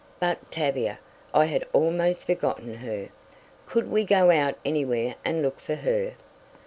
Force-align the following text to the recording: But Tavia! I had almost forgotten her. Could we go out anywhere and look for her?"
But 0.19 0.49
Tavia! 0.49 0.97
I 1.31 1.45
had 1.45 1.63
almost 1.73 2.23
forgotten 2.23 2.77
her. 2.77 3.09
Could 3.67 3.87
we 3.87 4.03
go 4.03 4.31
out 4.31 4.55
anywhere 4.65 5.13
and 5.23 5.43
look 5.43 5.59
for 5.59 5.75
her?" 5.75 6.13